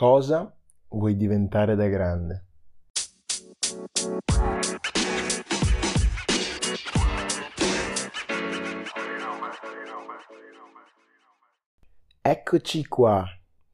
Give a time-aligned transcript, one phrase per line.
[0.00, 0.50] Cosa
[0.88, 2.46] vuoi diventare da grande?
[12.22, 13.26] Eccoci qua.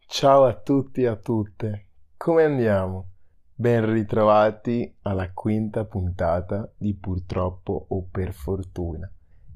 [0.05, 1.91] Ciao a tutti e a tutte.
[2.17, 3.11] Come andiamo?
[3.55, 9.09] Ben ritrovati alla quinta puntata di Purtroppo o per fortuna.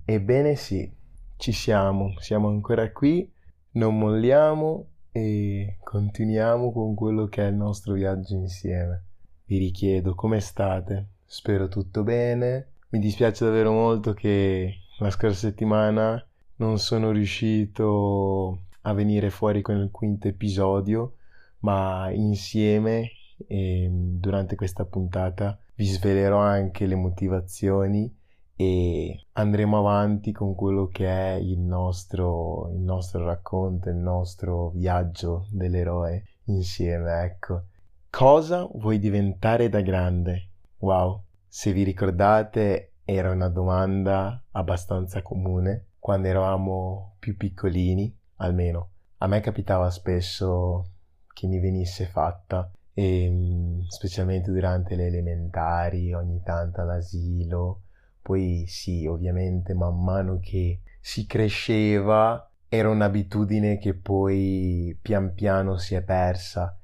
[0.05, 0.89] Ebbene sì,
[1.37, 3.29] ci siamo, siamo ancora qui,
[3.73, 9.03] non molliamo e continuiamo con quello che è il nostro viaggio insieme.
[9.45, 11.07] Vi richiedo come state?
[11.25, 12.69] Spero tutto bene.
[12.91, 16.25] Mi dispiace davvero molto che la scorsa settimana
[16.57, 21.15] non sono riuscito a venire fuori con il quinto episodio,
[21.61, 23.11] ma insieme
[23.47, 28.13] e durante questa puntata vi svelerò anche le motivazioni
[28.61, 35.47] e andremo avanti con quello che è il nostro, il nostro racconto, il nostro viaggio
[35.51, 37.63] dell'eroe insieme, ecco.
[38.11, 40.49] Cosa vuoi diventare da grande?
[40.81, 49.27] Wow, se vi ricordate era una domanda abbastanza comune quando eravamo più piccolini, almeno a
[49.27, 50.85] me capitava spesso
[51.33, 57.85] che mi venisse fatta e ehm, specialmente durante le elementari, ogni tanto all'asilo
[58.23, 65.95] poi sì, ovviamente man mano che si cresceva era un'abitudine che poi pian piano si
[65.95, 66.79] è persa,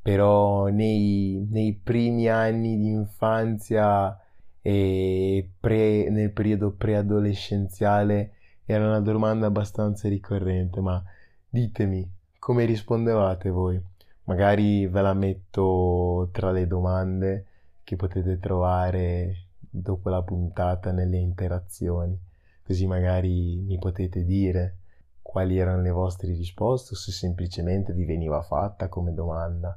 [0.00, 4.16] però nei, nei primi anni di infanzia
[4.60, 8.34] e pre, nel periodo preadolescenziale
[8.64, 11.02] era una domanda abbastanza ricorrente, ma
[11.48, 13.80] ditemi come rispondevate voi?
[14.24, 17.46] Magari ve la metto tra le domande
[17.82, 22.18] che potete trovare dopo la puntata nelle interazioni,
[22.62, 24.76] così magari mi potete dire
[25.22, 29.76] quali erano le vostre risposte o se semplicemente vi veniva fatta come domanda.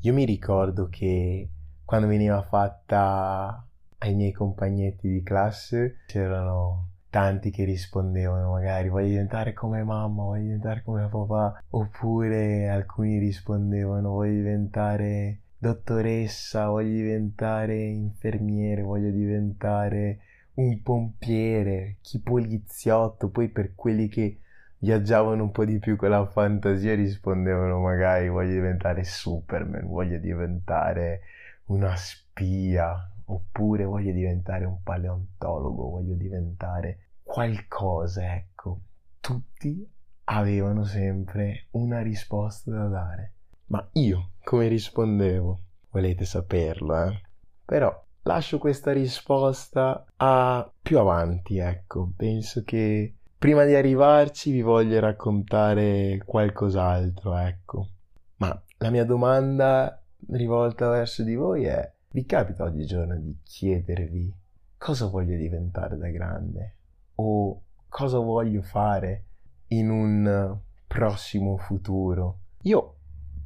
[0.00, 1.48] Io mi ricordo che
[1.84, 3.66] quando veniva fatta
[3.98, 10.42] ai miei compagnetti di classe c'erano tanti che rispondevano magari voglio diventare come mamma, voglio
[10.42, 20.20] diventare come papà, oppure alcuni rispondevano voglio diventare dottoressa, voglio diventare infermiere, voglio diventare
[20.54, 24.40] un pompiere, chi poliziotto, poi per quelli che
[24.78, 31.20] viaggiavano un po' di più con la fantasia rispondevano magari voglio diventare Superman, voglio diventare
[31.66, 32.96] una spia,
[33.26, 38.80] oppure voglio diventare un paleontologo, voglio diventare qualcosa, ecco.
[39.20, 39.86] Tutti
[40.24, 43.32] avevano sempre una risposta da dare.
[43.66, 45.60] Ma io come rispondevo?
[45.90, 47.20] Volete saperlo, eh?
[47.64, 52.10] Però lascio questa risposta a più avanti, ecco.
[52.16, 57.90] Penso che prima di arrivarci vi voglio raccontare qualcos'altro, ecco.
[58.38, 64.34] Ma la mia domanda rivolta verso di voi è: vi capita oggigiorno di chiedervi
[64.76, 66.74] cosa voglio diventare da grande?
[67.14, 69.26] O cosa voglio fare
[69.68, 70.58] in un
[70.88, 72.38] prossimo futuro?
[72.62, 72.96] Io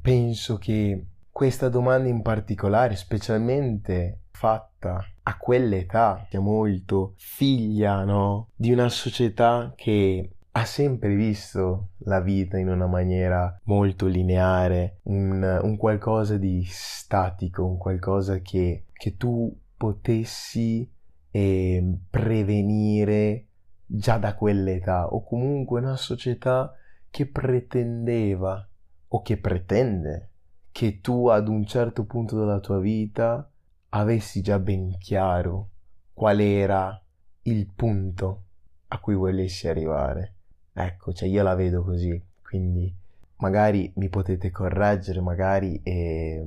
[0.05, 8.49] penso che questa domanda in particolare, specialmente fatta a quell'età, sia molto figlia, no?
[8.55, 15.41] Di una società che ha sempre visto la vita in una maniera molto lineare, un,
[15.63, 20.87] un qualcosa di statico, un qualcosa che, che tu potessi
[21.31, 23.47] eh, prevenire
[23.87, 26.71] già da quell'età, o comunque una società
[27.09, 28.69] che pretendeva
[29.15, 30.29] o che pretende
[30.71, 33.49] che tu ad un certo punto della tua vita
[33.89, 35.69] avessi già ben chiaro
[36.11, 37.01] qual era
[37.43, 38.43] il punto
[38.87, 40.33] a cui volessi arrivare.
[40.73, 42.93] Ecco, cioè io la vedo così, quindi
[43.37, 46.45] magari mi potete correggere, magari eh,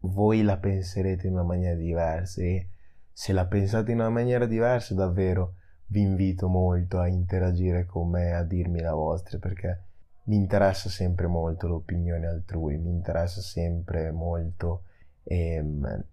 [0.00, 2.70] voi la penserete in una maniera diversa e
[3.12, 5.54] se la pensate in una maniera diversa davvero
[5.86, 9.90] vi invito molto a interagire con me, a dirmi la vostra perché
[10.24, 14.84] mi interessa sempre molto l'opinione altrui, mi interessa sempre molto
[15.24, 16.04] ehm,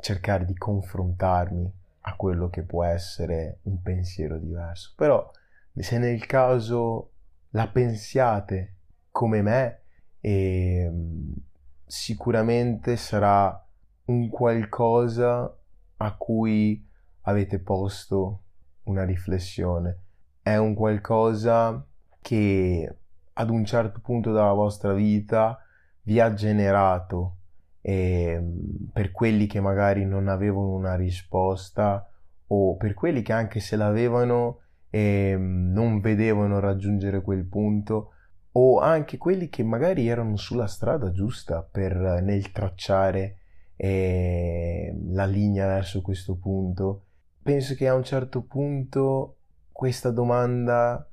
[0.00, 1.72] cercare di confrontarmi
[2.06, 4.92] a quello che può essere un pensiero diverso.
[4.96, 5.30] Però
[5.74, 7.12] se nel caso
[7.50, 8.76] la pensiate
[9.10, 9.80] come me,
[10.20, 11.34] ehm,
[11.86, 13.64] sicuramente sarà
[14.06, 15.56] un qualcosa
[15.96, 16.86] a cui
[17.22, 18.42] avete posto
[18.84, 20.00] una riflessione.
[20.42, 21.86] È un qualcosa
[22.20, 22.96] che
[23.34, 25.58] ad un certo punto della vostra vita
[26.02, 27.36] vi ha generato
[27.80, 28.42] eh,
[28.92, 32.08] per quelli che magari non avevano una risposta
[32.46, 34.60] o per quelli che anche se l'avevano
[34.90, 38.10] eh, non vedevano raggiungere quel punto
[38.52, 43.38] o anche quelli che magari erano sulla strada giusta per, nel tracciare
[43.76, 47.02] eh, la linea verso questo punto.
[47.42, 49.36] Penso che a un certo punto
[49.72, 51.06] questa domanda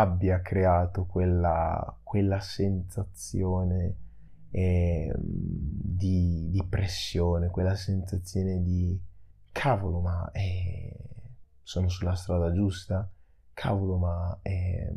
[0.00, 3.96] abbia creato quella, quella sensazione
[4.50, 8.98] eh, di, di, pressione, quella sensazione di
[9.50, 10.96] cavolo, ma eh,
[11.62, 13.10] sono sulla strada giusta?
[13.54, 14.94] Cavolo, ma eh,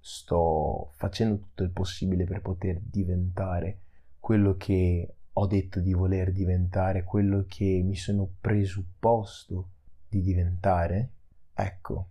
[0.00, 3.80] sto facendo tutto il possibile per poter diventare
[4.18, 9.70] quello che ho detto di voler diventare, quello che mi sono presupposto
[10.08, 11.10] di diventare?
[11.54, 12.08] Ecco,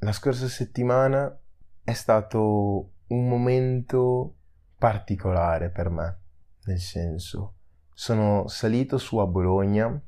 [0.00, 1.36] la scorsa settimana
[1.82, 4.36] è stato un momento
[4.76, 6.18] particolare per me,
[6.66, 7.54] nel senso,
[7.92, 10.00] sono salito su a Bologna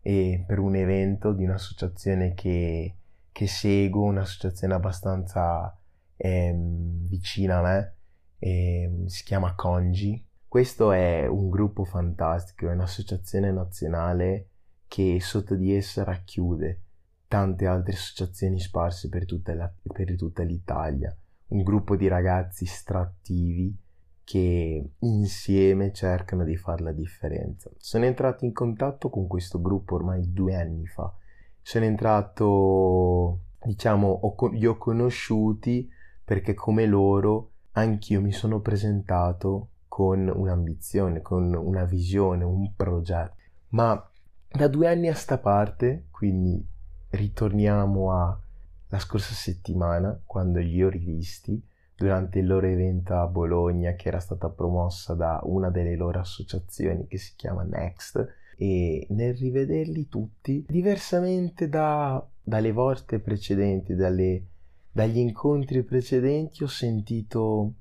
[0.00, 2.98] e per un evento di un'associazione che,
[3.32, 5.76] che seguo, un'associazione abbastanza
[6.16, 7.94] eh, vicina a me,
[8.38, 10.24] eh, si chiama Congi.
[10.46, 14.50] Questo è un gruppo fantastico, è un'associazione nazionale
[14.86, 16.82] che sotto di essa racchiude
[17.28, 21.14] tante altre associazioni sparse per tutta, la, per tutta l'Italia,
[21.48, 23.76] un gruppo di ragazzi strattivi
[24.24, 27.70] che insieme cercano di fare la differenza.
[27.78, 31.14] Sono entrato in contatto con questo gruppo ormai due anni fa.
[31.62, 35.88] Sono entrato, diciamo, ho, li ho conosciuti
[36.24, 43.34] perché come loro anch'io mi sono presentato con un'ambizione, con una visione, un progetto.
[43.70, 44.10] Ma
[44.48, 46.74] da due anni a sta parte, quindi
[47.16, 51.60] ritorniamo alla scorsa settimana, quando li ho rivisti,
[51.96, 57.06] durante il loro evento a Bologna che era stata promossa da una delle loro associazioni
[57.06, 64.44] che si chiama Next e nel rivederli tutti diversamente da, dalle volte precedenti, dalle,
[64.92, 67.74] dagli incontri precedenti ho sentito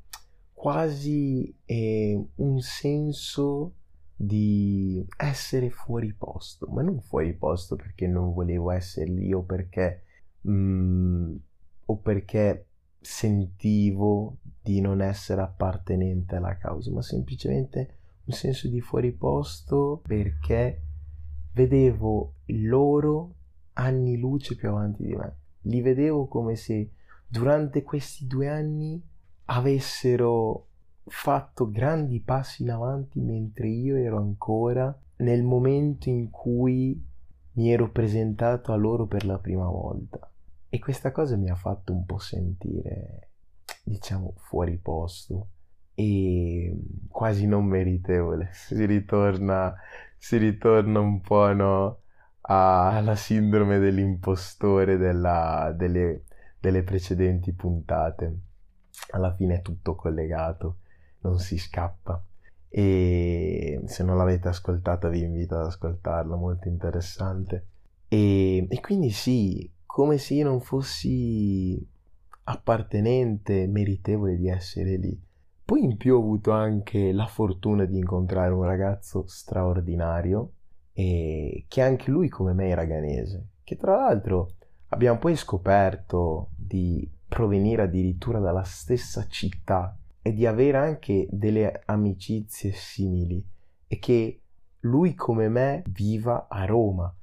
[0.53, 3.73] quasi eh, un senso
[4.15, 10.03] di essere fuori posto, ma non fuori posto perché non volevo essere lì o perché,
[10.47, 11.35] mm,
[11.85, 12.67] o perché
[13.00, 20.81] sentivo di non essere appartenente alla causa, ma semplicemente un senso di fuori posto perché
[21.51, 23.35] vedevo loro
[23.73, 25.38] anni luce più avanti di me.
[25.62, 26.91] Li vedevo come se
[27.27, 29.01] durante questi due anni
[29.45, 30.67] avessero
[31.07, 37.01] fatto grandi passi in avanti mentre io ero ancora nel momento in cui
[37.53, 40.29] mi ero presentato a loro per la prima volta.
[40.69, 43.29] E questa cosa mi ha fatto un po' sentire,
[43.83, 45.49] diciamo, fuori posto
[45.93, 48.49] e quasi non meritevole.
[48.53, 49.73] Si ritorna,
[50.17, 51.99] si ritorna un po' no,
[52.41, 56.23] alla sindrome dell'impostore della, delle,
[56.59, 58.39] delle precedenti puntate.
[59.11, 60.79] Alla fine è tutto collegato,
[61.27, 62.22] non si scappa.
[62.69, 67.68] E se non l'avete ascoltata vi invito ad ascoltarla, molto interessante.
[68.07, 71.86] E, e quindi sì, come se io non fossi
[72.44, 75.19] appartenente, meritevole di essere lì.
[75.63, 80.51] Poi in più ho avuto anche la fortuna di incontrare un ragazzo straordinario
[80.94, 84.51] e che anche lui come me era ghanese, che tra l'altro
[84.89, 92.72] abbiamo poi scoperto di provenire addirittura dalla stessa città e di avere anche delle amicizie
[92.72, 93.45] simili
[93.86, 94.41] e che
[94.79, 97.15] lui come me viva a Roma.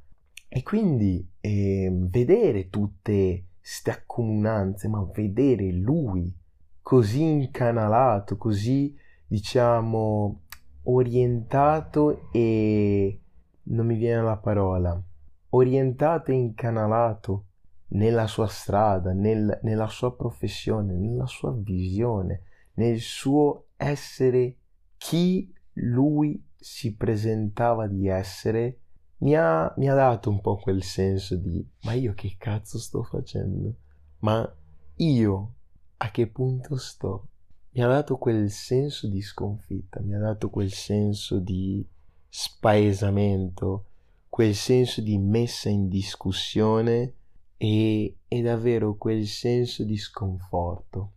[0.46, 6.32] E quindi eh, vedere tutte queste accomunanze, ma vedere lui
[6.80, 10.42] così incanalato, così diciamo
[10.84, 13.20] orientato e
[13.64, 15.02] non mi viene la parola,
[15.48, 17.46] orientato e incanalato
[17.88, 22.42] nella sua strada, nel, nella sua professione, nella sua visione,
[22.74, 24.56] nel suo essere
[24.96, 28.78] chi lui si presentava di essere
[29.18, 33.02] mi ha, mi ha dato un po' quel senso di ma io che cazzo sto
[33.02, 33.76] facendo?
[34.18, 34.52] Ma
[34.96, 35.54] io
[35.98, 37.28] a che punto sto?
[37.70, 41.86] Mi ha dato quel senso di sconfitta, mi ha dato quel senso di
[42.28, 43.86] spaesamento,
[44.28, 47.14] quel senso di messa in discussione
[47.56, 51.12] e, e davvero quel senso di sconforto.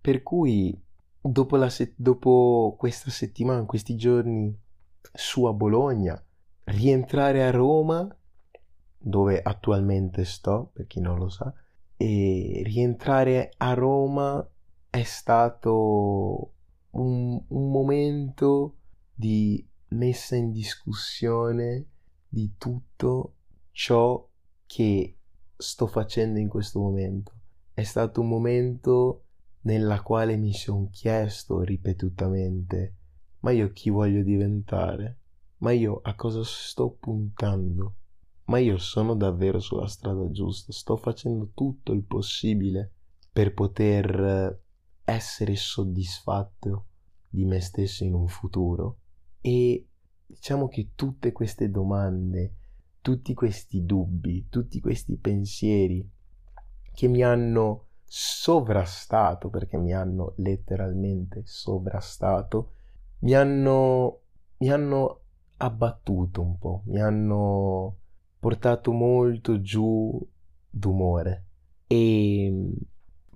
[0.00, 0.80] Per cui
[1.20, 4.56] dopo, se- dopo questa settimana, questi giorni
[5.12, 6.22] su a Bologna,
[6.64, 8.08] rientrare a Roma,
[8.96, 11.52] dove attualmente sto, per chi non lo sa,
[11.96, 14.46] e rientrare a Roma
[14.90, 16.52] è stato
[16.90, 18.76] un, un momento
[19.14, 21.86] di messa in discussione
[22.28, 23.34] di tutto
[23.72, 24.26] ciò
[24.66, 25.16] che
[25.56, 27.32] sto facendo in questo momento.
[27.72, 29.24] È stato un momento
[29.62, 32.94] nella quale mi sono chiesto ripetutamente,
[33.40, 35.18] ma io chi voglio diventare?
[35.58, 37.94] Ma io a cosa sto puntando?
[38.44, 40.72] Ma io sono davvero sulla strada giusta?
[40.72, 42.92] Sto facendo tutto il possibile
[43.32, 44.60] per poter
[45.04, 46.86] essere soddisfatto
[47.28, 48.98] di me stesso in un futuro?
[49.40, 49.86] E
[50.26, 52.54] diciamo che tutte queste domande,
[53.00, 56.08] tutti questi dubbi, tutti questi pensieri
[56.92, 62.72] che mi hanno sovrastato, perché mi hanno letteralmente sovrastato,
[63.20, 64.20] mi hanno,
[64.58, 65.20] mi hanno
[65.58, 67.96] abbattuto un po', mi hanno
[68.38, 70.26] portato molto giù
[70.70, 71.44] d'umore
[71.86, 72.72] e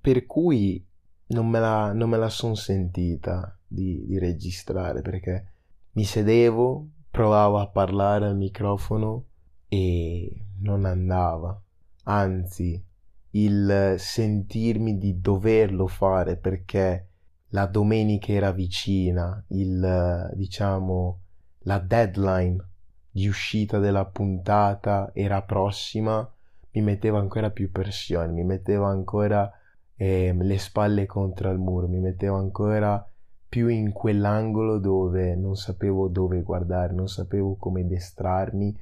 [0.00, 0.84] per cui
[1.28, 5.52] non me la, non me la son sentita di, di registrare perché
[5.92, 9.26] mi sedevo, provavo a parlare al microfono
[9.68, 11.60] e non andava.
[12.04, 12.82] Anzi,
[13.32, 17.06] il sentirmi di doverlo fare perché
[17.48, 21.20] la domenica era vicina, il diciamo
[21.64, 22.64] la deadline
[23.10, 26.28] di uscita della puntata era prossima,
[26.72, 29.50] mi metteva ancora più pressione, mi metteva ancora
[29.96, 33.06] eh, le spalle contro il muro, mi metteva ancora
[33.48, 38.74] più in quell'angolo dove non sapevo dove guardare, non sapevo come destrarmi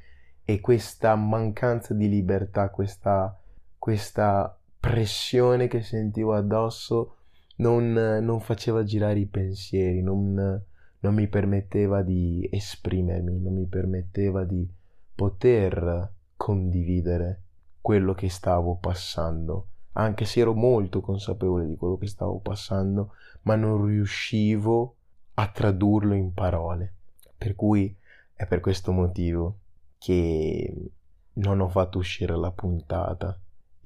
[0.44, 3.36] e questa mancanza di libertà, questa,
[3.80, 7.16] questa pressione che sentivo addosso
[7.56, 10.62] non, non faceva girare i pensieri, non,
[11.00, 14.68] non mi permetteva di esprimermi, non mi permetteva di
[15.14, 17.40] poter condividere
[17.80, 23.56] quello che stavo passando anche se ero molto consapevole di quello che stavo passando, ma
[23.56, 24.96] non riuscivo
[25.34, 26.94] a tradurlo in parole.
[27.36, 27.96] Per cui
[28.34, 29.58] è per questo motivo
[29.98, 30.90] che
[31.34, 33.38] non ho fatto uscire la puntata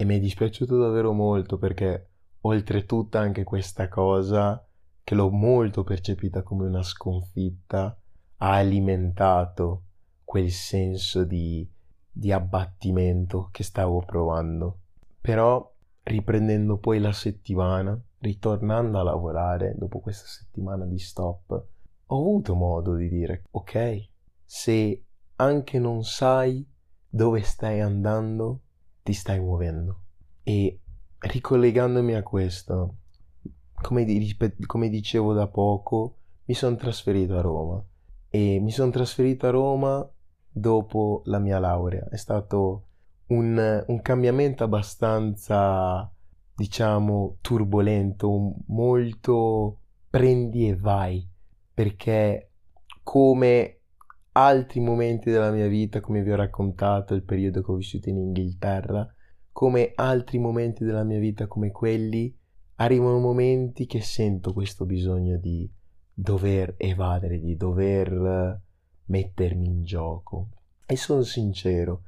[0.04, 2.08] mi è dispiaciuto davvero molto perché
[2.40, 4.66] oltretutto anche questa cosa
[5.02, 7.96] che l'ho molto percepita come una sconfitta
[8.38, 9.82] ha alimentato
[10.24, 11.68] quel senso di,
[12.10, 14.80] di abbattimento che stavo provando.
[15.20, 21.66] Però riprendendo poi la settimana, ritornando a lavorare dopo questa settimana di stop,
[22.06, 24.08] ho avuto modo di dire, ok,
[24.44, 25.04] se
[25.36, 26.66] anche non sai
[27.08, 28.63] dove stai andando,
[29.04, 30.00] ti stai muovendo.
[30.42, 30.80] E
[31.18, 32.96] ricollegandomi a questo,
[33.80, 37.82] come, di, come dicevo da poco, mi sono trasferito a Roma
[38.28, 40.10] e mi sono trasferito a Roma
[40.50, 42.08] dopo la mia laurea.
[42.08, 42.86] È stato
[43.26, 46.10] un, un cambiamento abbastanza,
[46.54, 51.28] diciamo, turbolento, molto prendi e vai,
[51.74, 52.52] perché
[53.02, 53.73] come
[54.36, 58.18] altri momenti della mia vita, come vi ho raccontato, il periodo che ho vissuto in
[58.18, 59.08] Inghilterra,
[59.52, 62.36] come altri momenti della mia vita come quelli,
[62.76, 65.70] arrivano momenti che sento questo bisogno di
[66.12, 68.60] dover evadere, di dover
[69.06, 70.48] mettermi in gioco.
[70.86, 72.02] E sono sincero,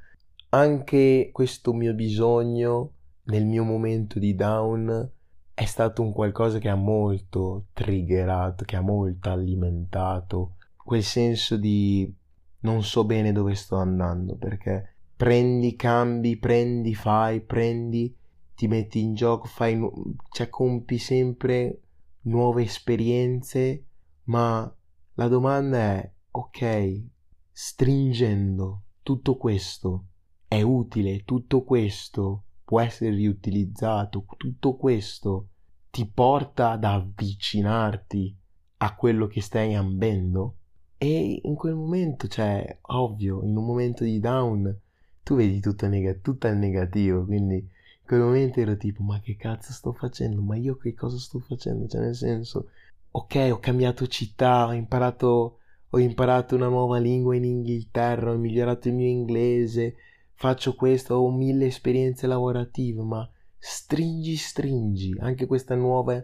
[0.51, 2.93] anche questo mio bisogno
[3.25, 5.11] nel mio momento di down
[5.55, 10.56] è stato un qualcosa che ha molto triggerato, che ha molto alimentato
[10.87, 12.11] quel senso di
[12.61, 18.15] non so bene dove sto andando perché prendi, cambi, prendi, fai, prendi,
[18.55, 19.79] ti metti in gioco, fai,
[20.31, 21.81] cioè compi sempre
[22.23, 23.87] nuove esperienze,
[24.25, 24.73] ma
[25.15, 27.03] la domanda è, ok,
[27.51, 30.07] stringendo tutto questo,
[30.47, 35.49] è utile, tutto questo può essere riutilizzato, tutto questo
[35.91, 38.37] ti porta ad avvicinarti
[38.79, 40.57] a quello che stai ambendo
[40.99, 44.81] e in quel momento, cioè, ovvio, in un momento di down
[45.23, 49.37] tu vedi tutto, neg- tutto il negativo, quindi in quel momento ero tipo, ma che
[49.37, 50.41] cazzo sto facendo?
[50.41, 51.87] Ma io che cosa sto facendo?
[51.89, 52.71] Cioè, nel senso,
[53.11, 55.59] ok, ho cambiato città, ho imparato,
[55.91, 59.97] ho imparato una nuova lingua in Inghilterra, ho migliorato il mio inglese,
[60.35, 66.23] faccio questo, ho mille esperienze lavorative, ma stringi, stringi anche questa nuova,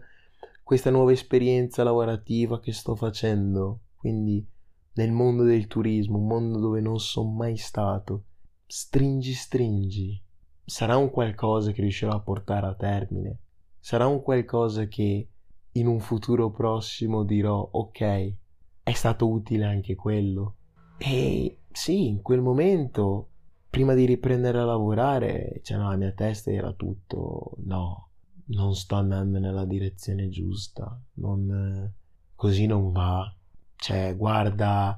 [0.63, 3.81] questa nuova esperienza lavorativa che sto facendo.
[3.97, 4.47] Quindi
[4.95, 8.25] nel mondo del turismo, un mondo dove non sono mai stato,
[8.67, 10.23] stringi, stringi.
[10.65, 13.39] Sarà un qualcosa che riuscirò a portare a termine.
[13.79, 15.29] Sarà un qualcosa che
[15.73, 18.35] in un futuro prossimo dirò, ok,
[18.83, 20.57] è stato utile anche quello.
[20.99, 23.29] E sì, in quel momento
[23.69, 28.11] prima di riprendere a lavorare, cioè nella mia testa era tutto no,
[28.49, 31.91] non sto andando nella direzione giusta, non,
[32.35, 33.35] così non va.
[33.83, 34.97] Cioè, guarda,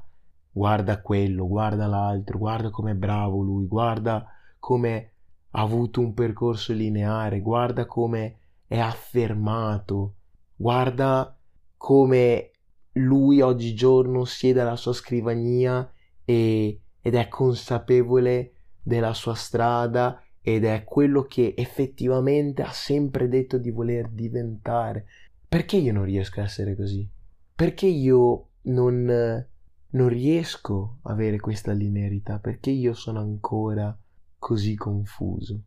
[0.50, 4.26] guarda quello, guarda l'altro, guarda com'è bravo lui, guarda
[4.58, 5.12] come
[5.52, 10.16] ha avuto un percorso lineare, guarda come è affermato,
[10.54, 11.34] guarda
[11.78, 12.50] come
[12.92, 15.90] lui oggigiorno siede alla sua scrivania
[16.22, 23.56] e, ed è consapevole della sua strada ed è quello che effettivamente ha sempre detto
[23.56, 25.06] di voler diventare.
[25.48, 27.08] Perché io non riesco a essere così?
[27.54, 29.46] Perché io non,
[29.90, 32.38] non riesco a avere questa linearità?
[32.38, 33.96] Perché io sono ancora
[34.38, 35.62] così confuso?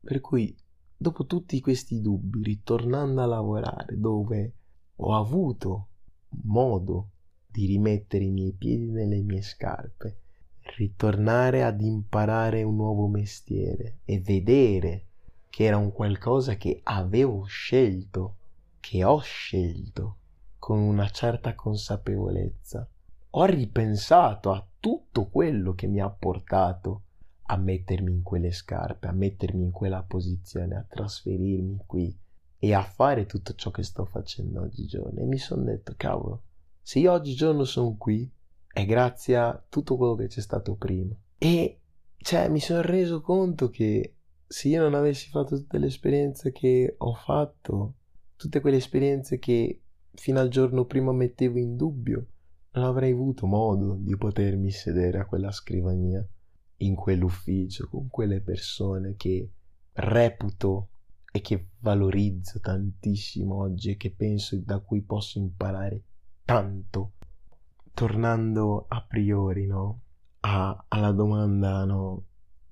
[0.00, 0.56] Per cui,
[0.96, 4.52] dopo tutti questi dubbi, ritornando a lavorare dove
[4.96, 5.88] ho avuto
[6.44, 7.10] modo
[7.46, 10.18] di rimettere i miei piedi nelle mie scarpe,
[10.76, 15.06] ritornare ad imparare un nuovo mestiere e vedere
[15.48, 18.36] che era un qualcosa che avevo scelto,
[18.80, 20.17] che ho scelto
[20.58, 22.88] con una certa consapevolezza.
[23.30, 27.02] Ho ripensato a tutto quello che mi ha portato
[27.50, 32.16] a mettermi in quelle scarpe, a mettermi in quella posizione, a trasferirmi qui
[32.58, 35.20] e a fare tutto ciò che sto facendo oggigiorno.
[35.20, 36.42] E mi sono detto, cavolo,
[36.82, 38.30] se io oggigiorno sono qui
[38.66, 41.14] è grazie a tutto quello che c'è stato prima.
[41.38, 41.80] E
[42.16, 46.94] cioè mi sono reso conto che se io non avessi fatto tutte le esperienze che
[46.98, 47.94] ho fatto,
[48.36, 49.82] tutte quelle esperienze che
[50.18, 52.26] fino al giorno prima mettevo in dubbio,
[52.72, 56.26] non avrei avuto modo di potermi sedere a quella scrivania,
[56.78, 59.48] in quell'ufficio, con quelle persone che
[59.92, 60.88] reputo
[61.30, 66.02] e che valorizzo tantissimo oggi e che penso da cui posso imparare
[66.44, 67.12] tanto
[67.94, 70.00] tornando a priori, no?
[70.40, 72.24] A, alla domanda, no?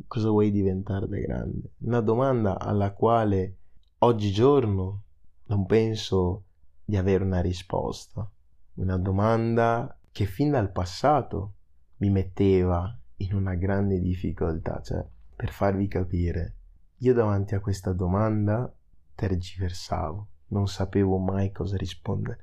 [0.08, 1.70] Cosa vuoi diventare da grande?
[1.78, 3.56] Una domanda alla quale
[3.98, 5.02] oggigiorno
[5.46, 6.45] non penso
[6.86, 8.30] di avere una risposta.
[8.74, 11.54] Una domanda che fin dal passato
[11.96, 14.80] mi metteva in una grande difficoltà.
[14.80, 16.54] Cioè, per farvi capire,
[16.98, 18.72] io davanti a questa domanda
[19.14, 22.38] tergiversavo, non sapevo mai cosa rispondere.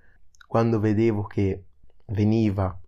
[0.46, 1.66] Quando vedevo che
[2.08, 2.80] veniva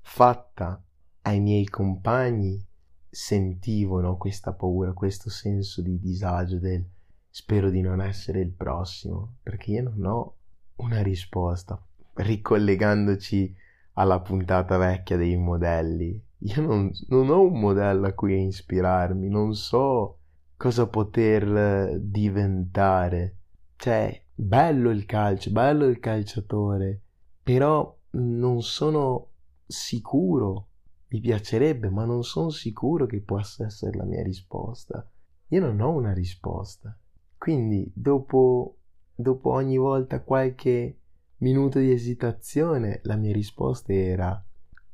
[0.00, 0.82] fatta
[1.22, 2.62] ai miei compagni,
[3.08, 6.84] sentivo no, questa paura, questo senso di disagio del
[7.30, 10.37] spero di non essere il prossimo, perché io non ho
[10.78, 11.80] una risposta.
[12.14, 13.54] Ricollegandoci
[13.94, 19.54] alla puntata vecchia dei modelli, io non, non ho un modello a cui ispirarmi, non
[19.54, 20.18] so
[20.56, 23.36] cosa poter diventare.
[23.76, 27.00] Cioè, bello il calcio, bello il calciatore,
[27.42, 29.30] però non sono
[29.66, 30.66] sicuro.
[31.08, 35.08] Mi piacerebbe, ma non sono sicuro che possa essere la mia risposta.
[35.48, 36.96] Io non ho una risposta.
[37.36, 38.77] Quindi, dopo,
[39.20, 40.96] dopo ogni volta qualche
[41.38, 44.44] minuto di esitazione, la mia risposta era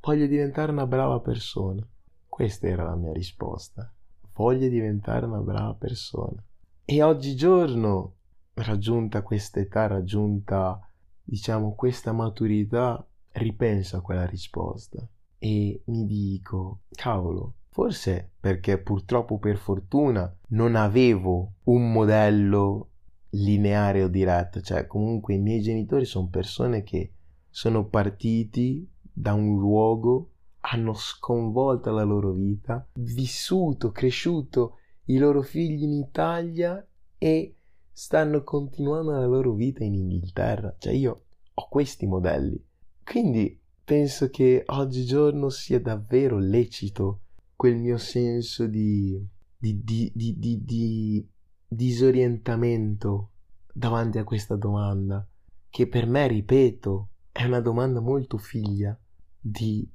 [0.01, 1.87] voglio diventare una brava persona.
[2.27, 3.93] Questa era la mia risposta.
[4.33, 6.43] Voglio diventare una brava persona.
[6.87, 8.15] E oggigiorno,
[8.55, 10.81] raggiunta questa età, raggiunta
[11.23, 15.07] diciamo questa maturità, ripenso a quella risposta
[15.39, 22.89] e mi dico, cavolo, forse perché purtroppo per fortuna non avevo un modello
[23.35, 27.13] lineare o diretto, cioè comunque i miei genitori sono persone che
[27.49, 35.83] sono partiti da un luogo, hanno sconvolto la loro vita, vissuto, cresciuto i loro figli
[35.83, 36.85] in Italia
[37.19, 37.57] e
[37.93, 40.75] stanno continuando la loro vita in Inghilterra.
[40.79, 42.63] Cioè io ho questi modelli.
[43.05, 47.21] Quindi penso che oggigiorno sia davvero lecito
[47.55, 49.23] quel mio senso di,
[49.57, 51.29] di, di, di,
[51.75, 53.31] disorientamento
[53.73, 55.27] davanti a questa domanda,
[55.69, 58.97] che per me, ripeto, è una domanda molto figlia
[59.41, 59.89] di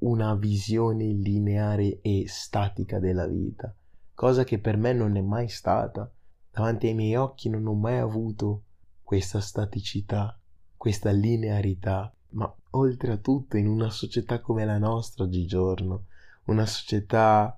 [0.00, 3.74] una visione lineare e statica della vita,
[4.14, 6.10] cosa che per me non è mai stata.
[6.50, 8.64] Davanti ai miei occhi non ho mai avuto
[9.02, 10.38] questa staticità,
[10.76, 16.06] questa linearità, ma oltre a tutto in una società come la nostra oggigiorno,
[16.44, 17.57] una società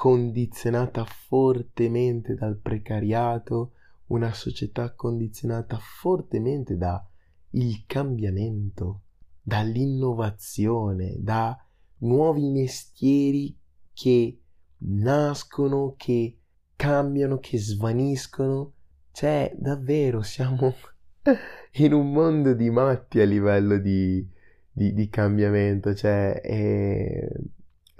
[0.00, 3.72] condizionata fortemente dal precariato,
[4.06, 7.06] una società condizionata fortemente da
[7.50, 9.02] il cambiamento,
[9.42, 11.54] dall'innovazione, da
[11.98, 13.54] nuovi mestieri
[13.92, 14.40] che
[14.78, 16.38] nascono, che
[16.76, 18.72] cambiano, che svaniscono.
[19.12, 20.76] Cioè, davvero siamo
[21.72, 24.26] in un mondo di matti a livello di,
[24.72, 25.94] di, di cambiamento.
[25.94, 27.28] Cioè, è...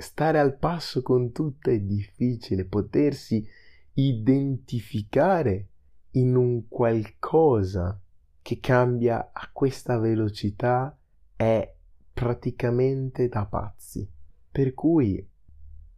[0.00, 3.46] stare al passo con tutto è difficile, potersi
[3.94, 5.68] identificare
[6.12, 8.00] in un qualcosa
[8.42, 10.96] che cambia a questa velocità
[11.36, 11.74] è
[12.12, 14.08] praticamente da pazzi.
[14.50, 15.24] Per cui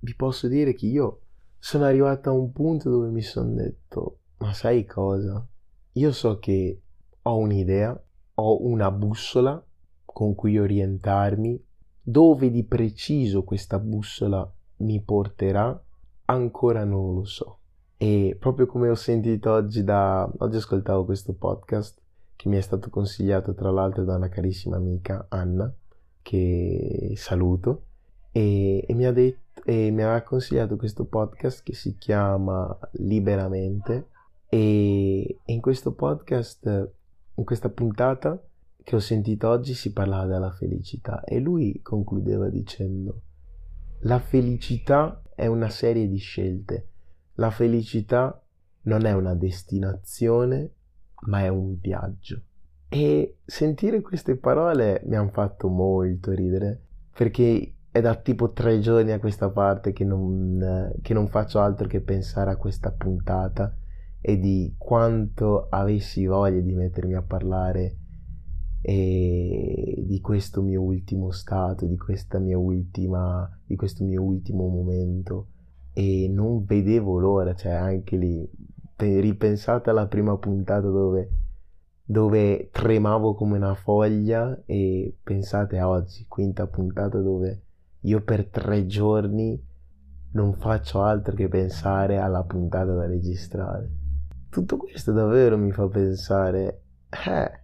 [0.00, 1.20] vi posso dire che io
[1.58, 5.46] sono arrivato a un punto dove mi sono detto, ma sai cosa?
[5.92, 6.80] io so che
[7.22, 8.02] ho un'idea,
[8.34, 9.62] ho una bussola
[10.04, 11.62] con cui orientarmi,
[12.02, 15.80] dove di preciso questa bussola mi porterà,
[16.26, 17.58] ancora non lo so.
[17.96, 20.28] E proprio come ho sentito oggi da...
[20.38, 22.00] oggi ascoltavo questo podcast
[22.34, 25.72] che mi è stato consigliato tra l'altro da una carissima amica, Anna,
[26.20, 27.82] che saluto,
[28.32, 34.08] e, e mi ha detto e mi ha consigliato questo podcast che si chiama Liberamente
[34.48, 36.90] e in questo podcast,
[37.34, 38.42] in questa puntata
[38.82, 43.22] che ho sentito oggi si parlava della felicità e lui concludeva dicendo
[44.04, 46.88] la felicità è una serie di scelte,
[47.34, 48.42] la felicità
[48.82, 50.72] non è una destinazione
[51.26, 52.40] ma è un viaggio.
[52.88, 56.80] E sentire queste parole mi hanno fatto molto ridere
[57.14, 61.86] perché è da tipo tre giorni a questa parte che non, che non faccio altro
[61.86, 63.76] che pensare a questa puntata
[64.20, 67.98] e di quanto avessi voglia di mettermi a parlare
[68.82, 71.96] e di questo mio ultimo stato, di
[72.58, 75.46] ultima, di questo mio ultimo momento
[75.92, 78.50] e non vedevo l'ora, cioè anche lì,
[79.20, 81.30] ripensate alla prima puntata dove,
[82.04, 87.62] dove tremavo come una foglia e pensate a oggi, quinta puntata dove
[88.00, 89.60] io per tre giorni
[90.32, 93.90] non faccio altro che pensare alla puntata da registrare.
[94.48, 96.82] Tutto questo davvero mi fa pensare,
[97.26, 97.61] eh,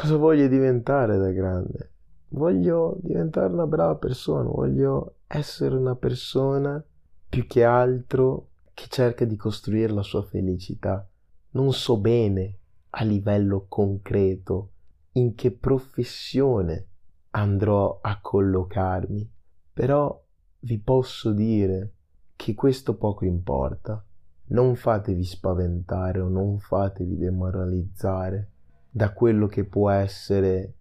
[0.00, 1.90] cosa voglio diventare da grande?
[2.28, 6.82] Voglio diventare una brava persona, voglio essere una persona
[7.28, 11.06] più che altro che cerca di costruire la sua felicità.
[11.50, 12.56] Non so bene
[12.88, 14.70] a livello concreto
[15.12, 16.86] in che professione
[17.32, 19.30] andrò a collocarmi,
[19.70, 20.18] però
[20.60, 21.92] vi posso dire
[22.36, 24.02] che questo poco importa.
[24.46, 28.50] Non fatevi spaventare o non fatevi demoralizzare
[28.90, 30.74] da quello che può essere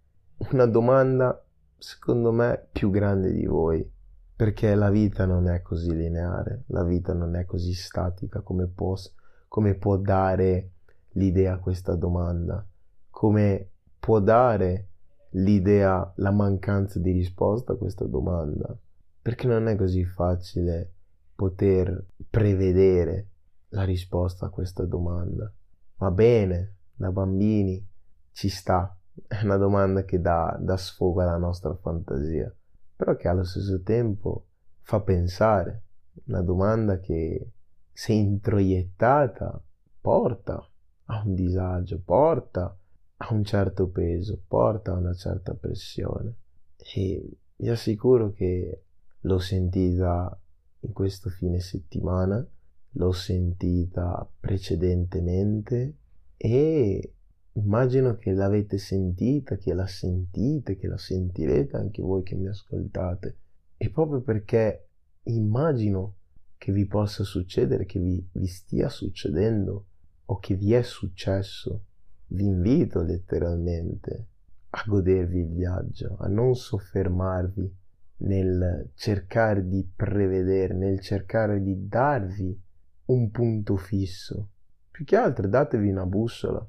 [0.52, 1.46] una domanda,
[1.78, 3.88] secondo me, più grande di voi,
[4.36, 8.96] perché la vita non è così lineare, la vita non è così statica come può,
[9.48, 10.72] come può dare
[11.14, 12.66] l'idea a questa domanda,
[13.10, 13.70] come
[14.00, 14.88] può dare
[15.32, 18.76] l'idea, la mancanza di risposta a questa domanda,
[19.22, 20.94] perché non è così facile
[21.36, 23.28] poter prevedere
[23.70, 25.52] la risposta a questa domanda.
[25.98, 27.89] Va bene, da bambini
[28.40, 28.98] ci sta,
[29.28, 32.50] è una domanda che dà, dà sfogo alla nostra fantasia,
[32.96, 34.46] però che allo stesso tempo
[34.80, 35.84] fa pensare,
[36.28, 37.52] una domanda che
[37.92, 39.62] se introiettata
[40.00, 40.66] porta
[41.08, 42.74] a un disagio, porta
[43.18, 46.34] a un certo peso, porta a una certa pressione.
[46.78, 48.84] E vi assicuro che
[49.20, 50.40] l'ho sentita
[50.80, 52.48] in questo fine settimana,
[52.92, 55.98] l'ho sentita precedentemente
[56.38, 57.16] e
[57.54, 63.38] Immagino che l'avete sentita, che la sentite, che la sentirete anche voi che mi ascoltate.
[63.76, 64.88] E proprio perché
[65.24, 66.16] immagino
[66.58, 69.86] che vi possa succedere, che vi, vi stia succedendo
[70.26, 71.86] o che vi è successo,
[72.28, 74.28] vi invito letteralmente
[74.70, 77.78] a godervi il viaggio, a non soffermarvi
[78.18, 82.62] nel cercare di prevedere, nel cercare di darvi
[83.06, 84.50] un punto fisso.
[84.92, 86.68] Più che altro datevi una bussola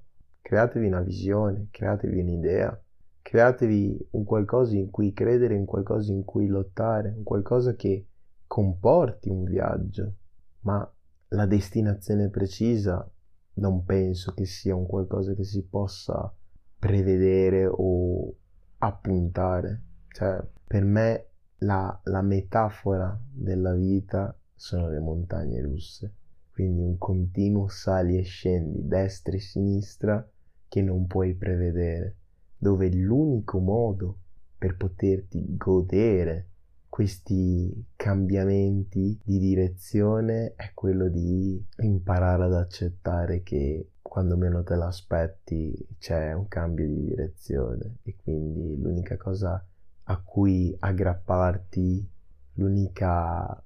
[0.51, 2.77] createvi una visione, createvi un'idea,
[3.23, 8.09] createvi un qualcosa in cui credere, un qualcosa in cui lottare, un qualcosa che
[8.49, 10.15] comporti un viaggio,
[10.63, 10.93] ma
[11.29, 13.09] la destinazione precisa
[13.55, 16.35] non penso che sia un qualcosa che si possa
[16.81, 18.35] prevedere o
[18.79, 19.83] appuntare.
[20.09, 21.27] Cioè, per me
[21.59, 26.13] la, la metafora della vita sono le montagne russe,
[26.51, 30.29] quindi un continuo sali e scendi, destra e sinistra,
[30.70, 32.14] che non puoi prevedere,
[32.56, 34.16] dove l'unico modo
[34.56, 36.46] per poterti godere
[36.88, 45.74] questi cambiamenti di direzione è quello di imparare ad accettare che quando meno te l'aspetti
[45.98, 49.64] c'è un cambio di direzione e quindi l'unica cosa
[50.04, 52.09] a cui aggrapparti,
[52.54, 53.61] l'unica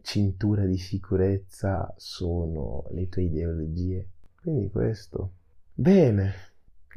[0.00, 4.08] cintura di sicurezza sono le tue ideologie.
[4.40, 5.32] Quindi questo.
[5.74, 6.32] Bene,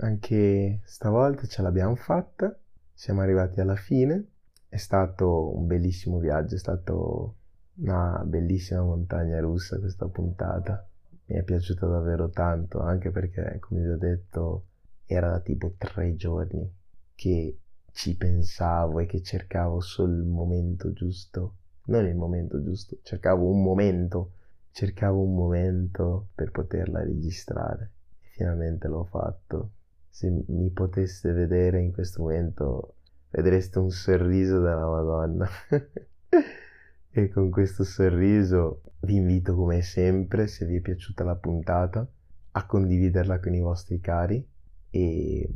[0.05, 2.57] anche stavolta ce l'abbiamo fatta,
[2.93, 4.25] siamo arrivati alla fine,
[4.67, 10.87] è stato un bellissimo viaggio, è stata una bellissima montagna russa questa puntata,
[11.25, 14.65] mi è piaciuta davvero tanto, anche perché, come vi ho detto,
[15.05, 16.69] era da tipo tre giorni
[17.15, 17.59] che
[17.91, 23.61] ci pensavo e che cercavo solo il momento giusto, non il momento giusto, cercavo un
[23.61, 24.31] momento,
[24.71, 27.91] cercavo un momento per poterla registrare.
[28.19, 29.71] Finalmente l'ho fatto.
[30.11, 32.95] Se mi poteste vedere in questo momento
[33.31, 35.49] vedreste un sorriso della Madonna.
[37.09, 42.07] e con questo sorriso vi invito come sempre, se vi è piaciuta la puntata,
[42.51, 44.45] a condividerla con i vostri cari
[44.89, 45.49] e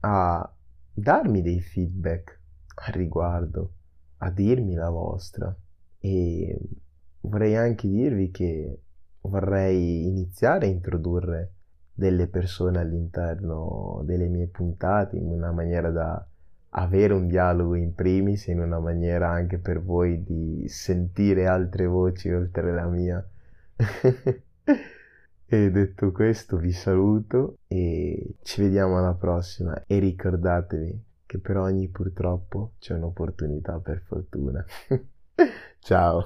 [0.00, 0.54] a
[0.92, 2.40] darmi dei feedback
[2.74, 3.72] al riguardo,
[4.18, 5.56] a dirmi la vostra
[5.98, 6.58] e
[7.20, 8.80] vorrei anche dirvi che
[9.20, 11.52] vorrei iniziare a introdurre
[11.94, 16.26] delle persone all'interno delle mie puntate in una maniera da
[16.74, 22.30] avere un dialogo in primis in una maniera anche per voi di sentire altre voci
[22.30, 23.24] oltre la mia.
[25.46, 31.88] e detto questo vi saluto e ci vediamo alla prossima e ricordatevi che per ogni
[31.88, 34.64] purtroppo c'è un'opportunità per fortuna.
[35.80, 36.24] Ciao.